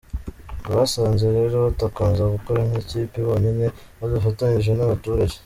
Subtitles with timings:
[0.59, 3.65] Ngo basanze rero batakomeza gukora nk’ikipe bonyine,
[3.99, 5.35] badafatanyije n’abaturage.